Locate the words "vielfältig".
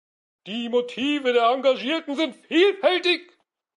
2.35-3.37